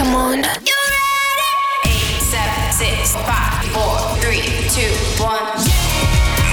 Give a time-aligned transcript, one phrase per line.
[0.00, 0.38] Come on.
[1.84, 4.40] Eight, seven, six, five, four, three,
[4.74, 5.60] two, one.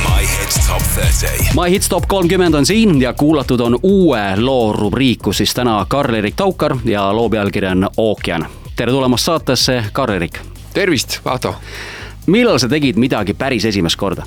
[0.04, 1.50] My Hit Top 30.
[1.56, 5.86] My Hits Top kolmkümmend on siin ja kuulatud on uue loo rubriik, kus siis täna
[5.90, 8.46] Karl-Erik Taukar ja loo pealkiri on Ookean.
[8.76, 10.40] tere tulemast saatesse, Karl-Erik.
[10.74, 11.56] tervist, Ahto.
[12.26, 14.26] millal sa tegid midagi päris esimest korda?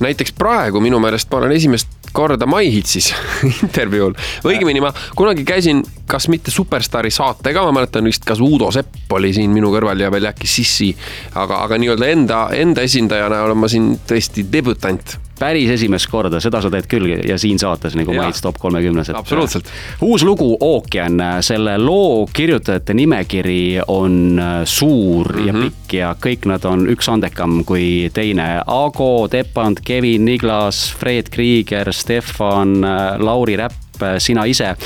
[0.00, 3.12] näiteks praegu minu meelest ma olen esimest korda MyHitsis
[3.64, 4.14] intervjuul.
[4.44, 9.32] õigemini ma kunagi käisin, kas mitte Superstaari saatega, ma mäletan vist, kas Uudo Sepp oli
[9.34, 10.92] siin minu kõrval ja veel äkki Sissi.
[11.34, 16.60] aga, aga nii-öelda enda, enda esindajana olen ma siin tõesti debütant päris esimest korda, seda
[16.62, 18.14] sa teed küll ja siin saates nagu.
[18.16, 19.10] Maits top kolmekümnes.
[19.10, 19.70] Absoluutselt.
[20.02, 25.46] uus lugu Ookean, selle loo kirjutajate nimekiri on äh, suur mm -hmm.
[25.46, 28.62] ja pikk ja kõik nad on üks andekam kui teine.
[28.66, 32.80] Ago, Tepand, Kevin, Niglas, Fred Krieger, Stefan,
[33.18, 34.76] Lauri Räpp, sina ise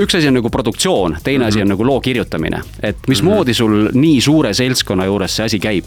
[0.00, 1.48] üks asi on nagu produktsioon, teine mm -hmm.
[1.48, 5.84] asi on nagu loo kirjutamine, et mismoodi sul nii suure seltskonna juures see asi käib?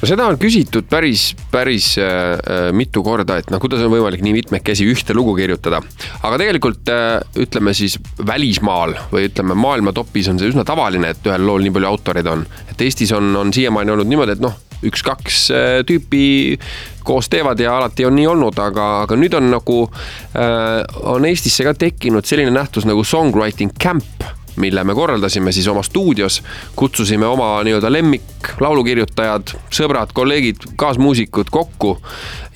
[0.00, 2.06] No seda on küsitud päris, päris äh,
[2.38, 5.82] äh, mitu korda, et noh, kuidas on võimalik nii mitmekesi ühte lugu kirjutada.
[6.22, 11.28] aga tegelikult äh, ütleme siis välismaal või ütleme, maailma topis on see üsna tavaline, et
[11.28, 12.46] ühel lool nii palju autoreid on.
[12.70, 16.56] et Eestis on, on siiamaani olnud niimoodi, et noh, üks-kaks äh, tüüpi
[17.04, 20.80] koos teevad ja alati on nii olnud, aga, aga nüüd on nagu äh,,
[21.12, 24.24] on Eestisse ka tekkinud selline nähtus nagu songwriting camp
[24.56, 26.42] mille me korraldasime siis oma stuudios.
[26.76, 31.98] kutsusime oma nii-öelda lemmik laulukirjutajad, sõbrad, kolleegid, kaasmuusikud kokku.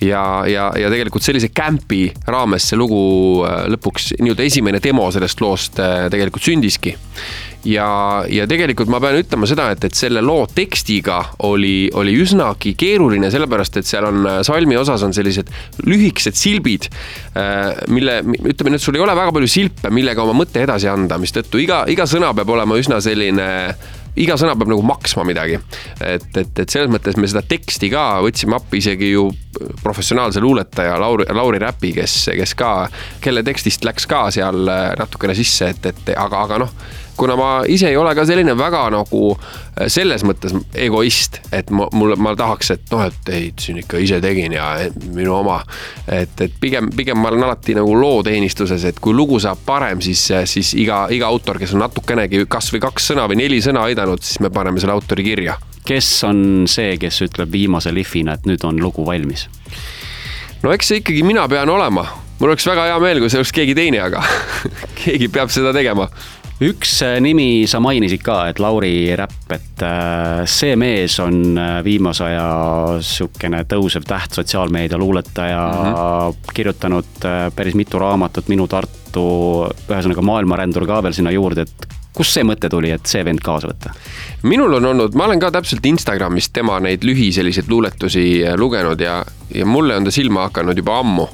[0.01, 3.01] ja, ja, ja tegelikult sellise camp'i raames see lugu
[3.47, 6.97] äh, lõpuks nii-öelda esimene demo sellest loost äh, tegelikult sündiski
[7.65, 7.89] ja,
[8.31, 13.31] ja tegelikult ma pean ütlema seda, et, et selle loo tekstiga oli, oli üsnagi keeruline,
[13.33, 15.51] sellepärast et seal on salmi osas on sellised
[15.87, 16.89] lühikesed silbid.
[17.89, 21.63] mille, ütleme nüüd, sul ei ole väga palju silpe, millega oma mõte edasi anda, mistõttu
[21.63, 23.51] iga, iga sõna peab olema üsna selline
[24.21, 25.59] iga sõna peab nagu maksma midagi.
[26.01, 29.27] et, et, et selles mõttes me seda teksti ka võtsime appi isegi ju
[29.83, 32.75] professionaalse luuletaja Lauri, Lauri Räpi, kes, kes ka,
[33.23, 36.77] kelle tekstist läks ka seal natukene sisse, et, et aga, aga noh
[37.17, 41.87] kuna ma ise ei ole ka selline väga nagu äh, selles mõttes egoist, et ma,
[41.93, 44.71] mul, ma tahaks, et noh, et ei, siin ikka ise tegin ja
[45.15, 45.61] minu oma.
[46.07, 50.27] et, et pigem, pigem ma olen alati nagu looteenistuses, et kui lugu saab parem, siis,
[50.51, 54.43] siis iga, iga autor, kes on natukenegi kasvõi kaks sõna või neli sõna aidanud, siis
[54.45, 55.59] me paneme selle autori kirja.
[55.85, 59.49] kes on see, kes ütleb viimase lihvina, et nüüd on lugu valmis?
[60.63, 62.07] no eks see ikkagi mina pean olema
[62.39, 64.23] mul oleks väga hea meel, kui see oleks keegi teine, aga
[65.01, 66.09] keegi peab seda tegema
[66.63, 71.81] üks äh, nimi sa mainisid ka, et Lauri Räpp, et äh, see mees on äh,
[71.87, 72.47] viimase aja
[73.03, 76.55] sihukene tõusev täht, sotsiaalmeedia luuletaja mm, -hmm.
[76.55, 77.27] kirjutanud
[77.57, 79.27] päris mitu raamatut, Minu Tartu,
[79.89, 83.69] ühesõnaga maailmarändur ka veel sinna juurde, et kust see mõte tuli, et see vend kaasa
[83.73, 83.91] võtta?
[84.43, 89.25] minul on olnud, ma olen ka täpselt Instagramist tema neid lühi selliseid luuletusi lugenud ja,
[89.55, 91.27] ja mulle on ta silma hakanud juba ammu.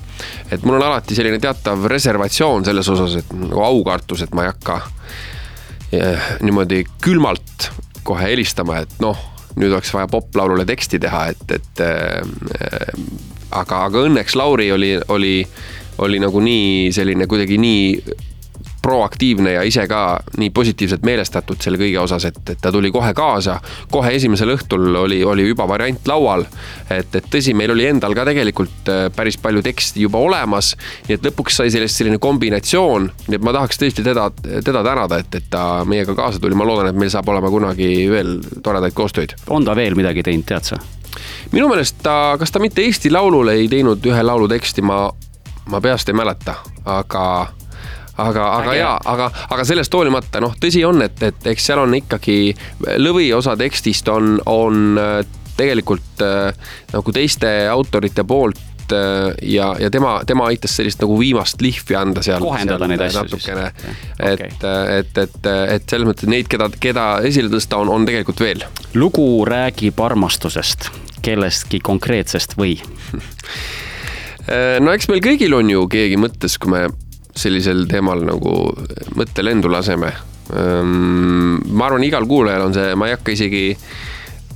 [0.50, 4.54] et mul on alati selline teatav reservatsioon selles osas, et nagu aukartus, et ma ei
[4.54, 4.80] hakka
[5.90, 7.70] niimoodi külmalt
[8.06, 9.18] kohe helistama, et noh,
[9.58, 12.94] nüüd oleks vaja poplaulule teksti teha, et, et äh,
[13.50, 15.34] aga, aga õnneks Lauri oli, oli,
[15.98, 18.18] oli nagu nii selline kuidagi nii
[18.82, 23.12] proaktiivne ja ise ka nii positiivselt meelestatud selle kõige osas, et, et ta tuli kohe
[23.14, 23.60] kaasa.
[23.91, 26.44] kohe esimesel õhtul oli, oli juba variant laual.
[26.91, 30.74] et, et tõsi, meil oli endal ka tegelikult äh, päris palju teksti juba olemas.
[31.08, 34.30] nii et lõpuks sai sellest selline kombinatsioon, nii et ma tahaks tõesti teda,
[34.64, 38.08] teda tänada, et, et ta meiega kaasa tuli, ma loodan, et meil saab olema kunagi
[38.10, 39.36] veel toredaid koostöid.
[39.48, 40.80] on ta veel midagi teinud, tead sa?
[41.52, 45.02] minu meelest ta, kas ta mitte Eesti Laulule ei teinud ühe laulu teksti, ma,
[45.70, 46.54] ma peast ei mäleta,
[46.84, 47.24] aga
[48.28, 51.94] aga, aga jaa, aga, aga sellest hoolimata noh, tõsi on, et, et eks seal on
[51.98, 52.38] ikkagi
[53.00, 55.20] lõviosa tekstist on, on äh,
[55.58, 61.62] tegelikult äh, nagu teiste autorite poolt äh, ja, ja tema, tema aitas sellist nagu viimast
[61.64, 62.42] lihvi anda seal.
[62.44, 63.69] kohendada neid asju natukene.
[63.82, 64.00] siis.
[64.19, 68.42] et okay., et, et, et selles mõttes neid, keda, keda esile tõsta on, on tegelikult
[68.44, 68.65] veel.
[68.94, 70.91] lugu räägib armastusest,
[71.24, 72.78] kellestki konkreetsest või?
[74.84, 76.89] no eks meil kõigil on ju keegi mõttes, kui me
[77.36, 78.54] sellisel teemal nagu
[79.18, 80.12] mõttelendu laseme.
[80.50, 83.65] Ma arvan, igal kuulajal on see, ma ei hakka isegi,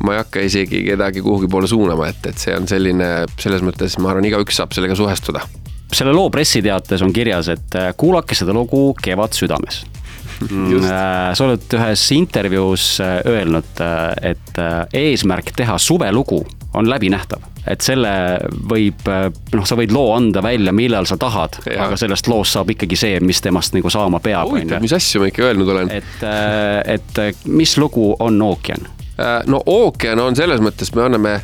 [0.02, 3.94] ma ei hakka isegi kedagi kuhugi poole suunama, et, et see on selline, selles mõttes
[4.02, 5.44] ma arvan, igaüks saab sellega suhestuda.
[5.94, 9.84] selle loo pressiteates on kirjas, et äh, kuulake seda lugu Kevad südames
[10.72, 10.90] Just.
[10.90, 13.82] Äh, sa oled ühes intervjuus äh, öelnud,
[14.22, 14.62] et
[14.92, 16.42] eesmärk teha suvelugu
[16.74, 18.10] on läbinähtav et selle
[18.70, 19.06] võib,
[19.54, 23.20] noh, sa võid loo anda välja, millal sa tahad, aga sellest loost saab ikkagi see,
[23.24, 24.50] mis temast nagu saama peab.
[24.50, 25.94] huvitav, mis asju ma ikka öelnud olen.
[25.94, 26.26] et,
[26.96, 28.88] et mis lugu on ookean?
[29.46, 31.34] no ookean on selles mõttes, me anname,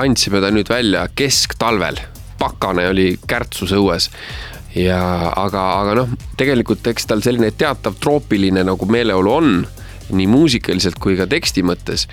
[0.00, 2.00] andsime ta nüüd välja kesktalvel.
[2.40, 4.08] pakane oli Kärtsus õues
[4.74, 5.00] ja
[5.36, 9.54] aga, aga noh, tegelikult eks tal selline teatav troopiline nagu meeleolu on
[10.10, 12.06] nii muusikaliselt kui ka teksti mõttes.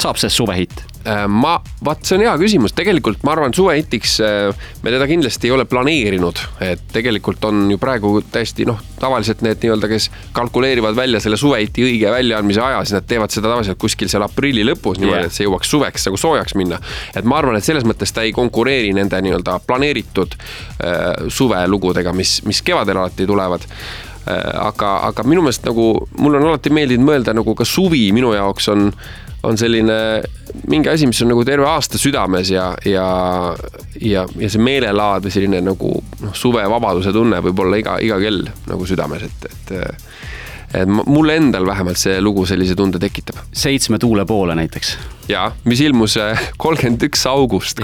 [0.00, 0.82] Saab sellest suvehitt?
[1.06, 1.54] Äh, ma,
[1.86, 5.66] vaat see on hea küsimus, tegelikult ma arvan, suvehitiks äh, me teda kindlasti ei ole
[5.70, 11.38] planeerinud, et tegelikult on ju praegu täiesti noh, tavaliselt need nii-öelda, kes kalkuleerivad välja selle
[11.38, 15.30] suvehiti õige väljaandmise aja, siis nad teevad seda tavaliselt kuskil seal aprilli lõpus niimoodi yeah.,
[15.30, 16.80] et see jõuaks suveks nagu soojaks minna.
[17.14, 22.40] et ma arvan, et selles mõttes ta ei konkureeri nende nii-öelda planeeritud äh, suvelugudega, mis,
[22.48, 23.70] mis kevadel alati tulevad
[24.26, 28.68] aga, aga minu meelest nagu mul on alati meeldinud mõelda nagu ka suvi minu jaoks
[28.72, 28.88] on,
[29.46, 29.98] on selline
[30.66, 33.06] mingi asi, mis on nagu terve aasta südames ja, ja,
[34.00, 35.92] ja, ja see meelelaad või selline nagu
[36.24, 39.76] noh, suvevabaduse tunne võib olla iga, iga kell nagu südames, et, et
[40.76, 43.38] et mulle endal vähemalt see lugu sellise tunde tekitab.
[43.52, 44.96] seitsme tuule poole näiteks.
[45.28, 47.80] ja, mis ilmus äh, kolmkümmend üks august.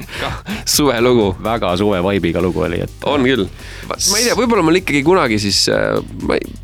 [0.76, 1.32] suvelugu.
[1.42, 2.98] väga suve vibe'iga lugu oli, et.
[3.04, 3.46] on küll.
[3.88, 6.60] ma ei tea, võib-olla mul ikkagi kunagi siis, äh, ma ei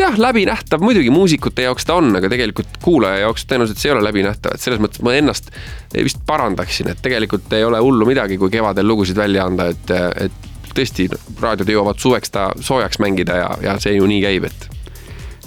[0.00, 4.06] jah, läbinähtav muidugi muusikute jaoks ta on, aga tegelikult kuulaja jaoks tõenäoliselt see ei ole
[4.06, 5.50] läbinähtav, et selles mõttes ma ennast
[5.92, 9.92] vist parandaksin, et tegelikult ei ole hullu midagi, kui kevadel lugusid välja anda, et,
[10.26, 11.08] et tõesti,
[11.40, 14.71] raadiod jõuavad suveks ta soojaks mängida ja, ja see ju nii käib, et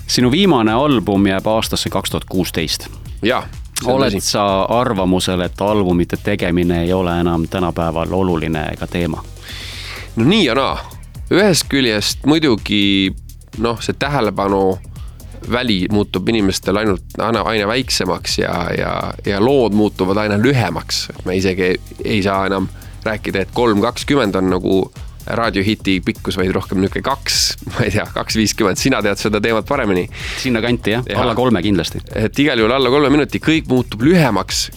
[0.08, 2.88] sinu viimane album jääb aastasse kaks tuhat kuusteist.
[3.24, 3.46] jah
[3.86, 9.24] oled sa arvamusel, et albumite tegemine ei ole enam tänapäeval oluline ega teema?
[10.16, 10.78] no nii ja naa,
[11.32, 13.14] ühest küljest muidugi
[13.58, 14.78] noh, see tähelepanu
[15.52, 21.26] väli muutub inimestel ainult aina, aina väiksemaks ja, ja, ja lood muutuvad aina lühemaks, et
[21.26, 22.70] me isegi ei, ei saa enam
[23.06, 24.80] rääkida, et kolm kakskümmend on nagu
[25.28, 27.42] raadiohiti pikkus, vaid rohkem niisugune kaks,
[27.74, 30.08] ma ei tea, kaks viiskümmend, sina tead seda teemat paremini.
[30.42, 32.04] sinnakanti jah ja., alla kolme kindlasti.
[32.16, 34.70] et igal juhul alla kolme minuti, kõik muutub lühemaks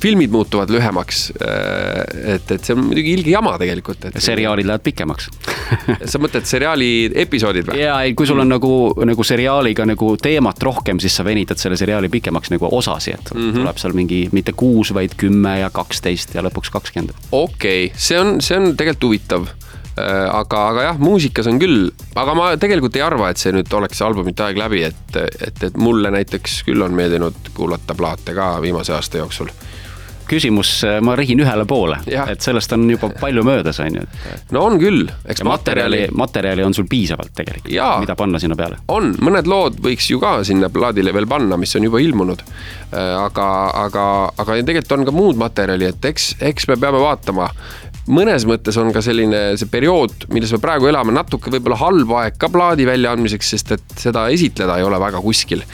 [0.00, 1.32] filmid muutuvad lühemaks.
[1.42, 4.18] Äh, et, et see on muidugi ilge jama tegelikult, et.
[4.22, 5.28] seriaalid lähevad pikemaks
[6.10, 6.90] sa mõtled seriaali
[7.24, 7.80] episoodid või?
[7.82, 8.72] ja, ei, kui sul on nagu,
[9.08, 13.40] nagu seriaaliga nagu teemat rohkem, siis sa venitad selle seriaali pikemaks nagu osasi, et mm
[13.40, 13.60] -hmm.
[13.60, 17.14] tuleb seal mingi mitte kuus, vaid kümme ja kaksteist ja lõpuks kakskümmend.
[17.32, 19.48] okei okay., see on, see on tegelikult huvitav
[19.98, 24.02] aga, aga jah, muusikas on küll, aga ma tegelikult ei arva, et see nüüd oleks
[24.04, 28.94] albumite aeg läbi, et, et, et mulle näiteks küll on meeldinud kuulata plaate ka viimase
[28.96, 29.52] aasta jooksul
[30.28, 34.04] küsimus, äh, ma rihin ühele poole, et sellest on juba palju möödas, on ju.
[34.54, 37.72] no on küll, eks materjali, materjali on sul piisavalt tegelikult,
[38.02, 38.80] mida panna sinna peale.
[38.92, 42.44] on, mõned lood võiks ju ka sinna plaadile veel panna, mis on juba ilmunud.
[42.88, 43.48] Äh, aga,
[43.84, 44.04] aga,
[44.36, 47.50] aga tegelikult on ka muud materjali, et eks, eks me peame vaatama
[48.08, 52.36] mõnes mõttes on ka selline see periood, milles me praegu elame, natuke võib-olla halb aeg
[52.40, 55.64] ka plaadi väljaandmiseks, sest et seda esitleda ei ole väga kuskil.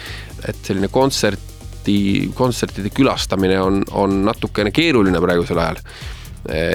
[0.45, 1.53] et selline kontsert
[1.85, 5.77] kontserti, kontsertide külastamine on, on natukene keeruline praegusel ajal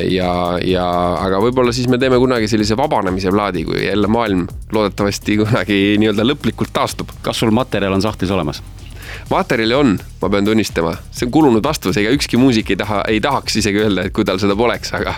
[0.10, 0.86] ja, ja
[1.22, 6.26] aga võib-olla siis me teeme kunagi sellise vabanemise plaadi, kui jälle maailm loodetavasti kunagi nii-öelda
[6.26, 7.10] lõplikult taastub.
[7.22, 8.64] kas sul materjal on sahtlis olemas?
[9.30, 13.22] Materjali on, ma pean tunnistama, see on kulunud vastus, ega ükski muusik ei taha, ei
[13.24, 15.16] tahaks isegi öelda, et kui tal seda poleks, aga,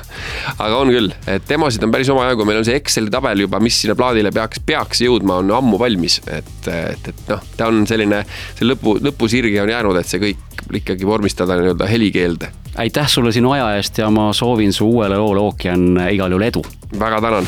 [0.58, 3.82] aga on küll, et demosid on päris omajagu, meil on see Exceli tabel juba, mis
[3.82, 8.24] sinna plaadile peaks, peaks jõudma, on ammu valmis, et, et, et noh, ta on selline,
[8.58, 12.52] see lõpu, lõpusirge on jäänud, et see kõik ikkagi vormistada nii-öelda helikeelde.
[12.78, 16.64] aitäh sulle sinu aja eest ja ma soovin su uuele loole Ookean igal juhul edu.
[17.00, 17.48] väga tänan.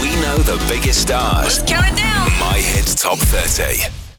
[0.00, 1.62] We know the biggest stars.
[1.68, 2.09] Let's
[3.00, 3.99] Top 30.